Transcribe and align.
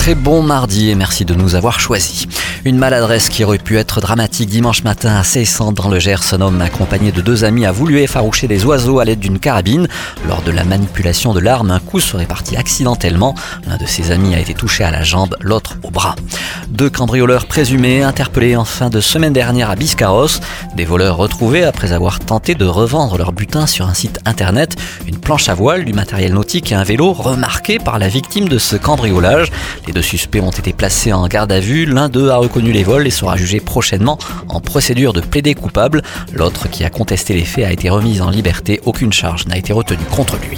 Très 0.00 0.14
bon 0.14 0.42
mardi 0.42 0.88
et 0.88 0.94
merci 0.94 1.26
de 1.26 1.34
nous 1.34 1.56
avoir 1.56 1.78
choisis. 1.78 2.26
Une 2.64 2.78
maladresse 2.78 3.28
qui 3.28 3.44
aurait 3.44 3.58
pu 3.58 3.76
être 3.76 4.00
dramatique 4.00 4.48
dimanche 4.48 4.82
matin 4.82 5.14
à 5.14 5.24
Cessan 5.24 5.72
dans 5.72 5.88
le 5.88 5.98
Gers. 5.98 6.32
Un 6.32 6.40
homme 6.40 6.62
accompagné 6.62 7.12
de 7.12 7.20
deux 7.20 7.44
amis 7.44 7.66
a 7.66 7.70
voulu 7.70 8.00
effaroucher 8.00 8.48
des 8.48 8.64
oiseaux 8.64 8.98
à 8.98 9.04
l'aide 9.04 9.20
d'une 9.20 9.38
carabine. 9.38 9.88
Lors 10.26 10.40
de 10.40 10.52
la 10.52 10.64
manipulation 10.64 11.34
de 11.34 11.40
l'arme, 11.40 11.70
un 11.70 11.80
coup 11.80 12.00
serait 12.00 12.24
parti 12.24 12.56
accidentellement. 12.56 13.34
L'un 13.68 13.76
de 13.76 13.84
ses 13.84 14.10
amis 14.10 14.34
a 14.34 14.40
été 14.40 14.54
touché 14.54 14.84
à 14.84 14.90
la 14.90 15.02
jambe, 15.02 15.36
l'autre 15.38 15.76
au 15.82 15.90
bras. 15.90 16.16
Deux 16.68 16.88
cambrioleurs 16.88 17.44
présumés 17.44 18.02
interpellés 18.02 18.56
en 18.56 18.64
fin 18.64 18.88
de 18.88 19.00
semaine 19.00 19.34
dernière 19.34 19.68
à 19.68 19.76
Biscarros. 19.76 20.40
Des 20.76 20.86
voleurs 20.86 21.18
retrouvés 21.18 21.64
après 21.64 21.92
avoir 21.92 22.20
tenté 22.20 22.54
de 22.54 22.64
revendre 22.64 23.18
leur 23.18 23.32
butin 23.32 23.66
sur 23.66 23.86
un 23.86 23.94
site 23.94 24.18
internet. 24.24 24.76
Une 25.06 25.18
planche 25.18 25.50
à 25.50 25.54
voile, 25.54 25.84
du 25.84 25.92
matériel 25.92 26.32
nautique 26.32 26.72
et 26.72 26.74
un 26.74 26.84
vélo 26.84 27.12
remarqués 27.12 27.78
par 27.78 27.98
la 27.98 28.08
victime 28.08 28.48
de 28.48 28.56
ce 28.56 28.76
cambriolage. 28.76 29.50
Les 29.90 29.94
deux 29.94 30.02
suspects 30.02 30.40
ont 30.40 30.50
été 30.50 30.72
placés 30.72 31.12
en 31.12 31.26
garde 31.26 31.50
à 31.50 31.58
vue. 31.58 31.84
L'un 31.84 32.08
d'eux 32.08 32.28
a 32.28 32.36
reconnu 32.36 32.70
les 32.70 32.84
vols 32.84 33.08
et 33.08 33.10
sera 33.10 33.36
jugé 33.36 33.58
prochainement 33.58 34.18
en 34.46 34.60
procédure 34.60 35.12
de 35.12 35.20
plaider 35.20 35.56
coupable. 35.56 36.02
L'autre 36.32 36.68
qui 36.70 36.84
a 36.84 36.90
contesté 36.90 37.34
les 37.34 37.44
faits 37.44 37.64
a 37.64 37.72
été 37.72 37.90
remis 37.90 38.20
en 38.20 38.30
liberté. 38.30 38.80
Aucune 38.84 39.12
charge 39.12 39.48
n'a 39.48 39.56
été 39.56 39.72
retenue 39.72 40.04
contre 40.12 40.36
lui. 40.36 40.56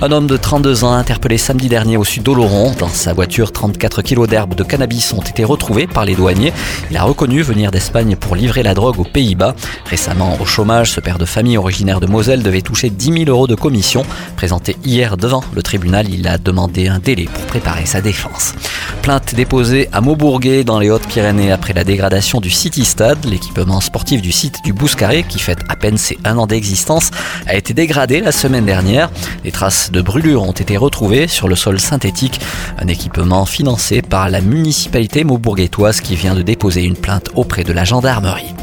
Un 0.00 0.10
homme 0.10 0.26
de 0.26 0.38
32 0.38 0.84
ans 0.84 0.94
interpellé 0.94 1.36
samedi 1.36 1.68
dernier 1.68 1.98
au 1.98 2.04
sud 2.04 2.22
d'Oloron. 2.22 2.72
Dans 2.78 2.88
sa 2.88 3.12
voiture, 3.12 3.52
34 3.52 4.00
kilos 4.00 4.26
d'herbes 4.26 4.54
de 4.54 4.64
cannabis 4.64 5.12
ont 5.12 5.20
été 5.20 5.44
retrouvés 5.44 5.86
par 5.86 6.06
les 6.06 6.14
douaniers. 6.14 6.54
Il 6.90 6.96
a 6.96 7.02
reconnu 7.02 7.42
venir 7.42 7.72
d'Espagne 7.72 8.16
pour 8.16 8.36
livrer 8.36 8.62
la 8.62 8.72
drogue 8.72 8.98
aux 8.98 9.04
Pays-Bas. 9.04 9.54
Récemment 9.84 10.38
au 10.40 10.46
chômage, 10.46 10.92
ce 10.92 11.00
père 11.00 11.18
de 11.18 11.26
famille 11.26 11.58
originaire 11.58 12.00
de 12.00 12.06
Moselle 12.06 12.42
devait 12.42 12.62
toucher 12.62 12.88
10 12.88 13.04
000 13.04 13.24
euros 13.26 13.46
de 13.46 13.54
commission. 13.54 14.02
Présenté 14.36 14.78
hier 14.82 15.18
devant 15.18 15.44
le 15.54 15.62
tribunal, 15.62 16.08
il 16.08 16.26
a 16.26 16.38
demandé 16.38 16.88
un 16.88 17.00
délai 17.00 17.26
pour 17.26 17.44
préparer 17.44 17.84
sa 17.84 18.00
défense. 18.00 18.54
Plainte 19.02 19.34
déposée 19.34 19.88
à 19.92 20.00
Maubourguet 20.00 20.62
dans 20.62 20.78
les 20.78 20.90
Hautes-Pyrénées 20.90 21.50
après 21.50 21.72
la 21.72 21.82
dégradation 21.82 22.40
du 22.40 22.50
City 22.50 22.84
Stade. 22.84 23.24
L'équipement 23.24 23.80
sportif 23.80 24.22
du 24.22 24.30
site 24.30 24.62
du 24.64 24.72
Bouscaré, 24.72 25.24
qui 25.24 25.40
fête 25.40 25.58
à 25.68 25.76
peine 25.76 25.98
ses 25.98 26.18
un 26.24 26.38
an 26.38 26.46
d'existence, 26.46 27.10
a 27.46 27.56
été 27.56 27.74
dégradé 27.74 28.20
la 28.20 28.30
semaine 28.30 28.64
dernière. 28.64 29.10
Des 29.42 29.50
traces 29.50 29.90
de 29.90 30.00
brûlures 30.00 30.44
ont 30.44 30.52
été 30.52 30.76
retrouvées 30.76 31.26
sur 31.26 31.48
le 31.48 31.56
sol 31.56 31.80
synthétique. 31.80 32.40
Un 32.78 32.86
équipement 32.86 33.44
financé 33.44 34.02
par 34.02 34.30
la 34.30 34.40
municipalité 34.40 35.24
maubourguetoise 35.24 36.00
qui 36.00 36.14
vient 36.14 36.34
de 36.34 36.42
déposer 36.42 36.82
une 36.82 36.96
plainte 36.96 37.30
auprès 37.34 37.64
de 37.64 37.72
la 37.72 37.84
gendarmerie. 37.84 38.54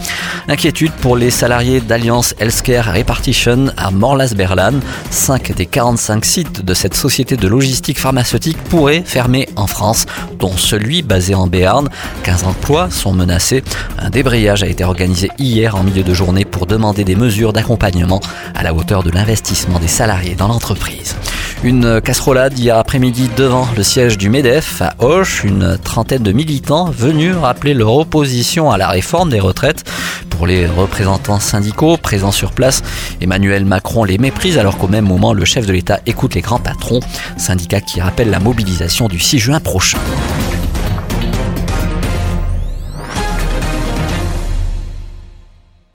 Inquiétude 0.50 0.92
pour 0.94 1.16
les 1.16 1.30
salariés 1.30 1.80
d'Alliance 1.80 2.34
Healthcare 2.40 2.96
Repartition 2.96 3.68
à 3.78 3.92
Morlas-Berlan. 3.92 4.80
5 5.12 5.54
des 5.54 5.68
45 5.68 6.26
sites 6.26 6.66
de 6.66 6.74
cette 6.74 6.96
société 6.96 7.38
de 7.38 7.48
logistique 7.48 8.00
pharmaceutique 8.00 8.58
pourraient 8.64 9.04
fermer 9.06 9.48
en 9.56 9.68
France, 9.68 10.08
dont 10.40 10.58
celui 10.58 11.04
basé 11.04 11.36
en 11.36 11.46
Béarn. 11.46 11.88
15 12.24 12.46
emplois 12.46 12.90
sont 12.90 13.14
menacés. 13.14 13.64
Un 14.00 14.10
débrayage 14.10 14.64
a 14.64 14.68
été 14.68 14.84
organisé 14.84 15.30
hier 15.38 15.76
en 15.76 15.84
milieu 15.84 16.02
de 16.02 16.14
journée 16.16 16.46
pour 16.46 16.66
demander 16.66 17.04
des 17.04 17.16
mesures 17.16 17.54
d'accompagnement 17.54 18.20
à 18.56 18.64
la 18.64 18.74
hauteur 18.74 19.04
de 19.04 19.12
l'investissement 19.12 19.78
des 19.78 19.88
salariés 19.88 20.34
dans 20.34 20.48
l'entreprise. 20.48 21.16
Une 21.62 22.00
casserolade 22.00 22.58
hier 22.58 22.78
après-midi 22.78 23.30
devant 23.36 23.68
le 23.76 23.84
siège 23.84 24.18
du 24.18 24.30
MEDEF 24.30 24.82
à 24.82 24.94
Hoche, 25.00 25.44
une 25.44 25.78
trentaine 25.78 26.24
de 26.24 26.32
militants 26.32 26.86
venus 26.90 27.36
rappeler 27.36 27.74
leur 27.74 27.94
opposition 27.96 28.72
à 28.72 28.78
la 28.78 28.88
réforme 28.88 29.30
des 29.30 29.42
retraites. 29.42 29.84
Pour 30.30 30.48
les 30.48 30.66
représentants 30.66 31.42
syndicaux 31.42 31.98
présents 31.98 32.32
sur 32.32 32.54
place, 32.54 32.82
Emmanuel 33.20 33.66
Macron 33.66 34.06
les 34.06 34.18
méprise 34.18 34.58
alors 34.58 34.78
qu'au 34.78 34.88
même 34.88 35.06
moment 35.06 35.34
le 35.34 35.44
chef 35.44 35.66
de 35.66 35.74
l'État 35.74 36.00
écoute 36.06 36.36
les 36.36 36.42
grands 36.42 36.60
patrons, 36.60 37.02
syndicats 37.36 37.82
qui 37.82 38.00
rappellent 38.00 38.32
la 38.32 38.40
mobilisation 38.40 39.10
du 39.10 39.20
6 39.20 39.40
juin 39.40 39.60
prochain. 39.60 40.00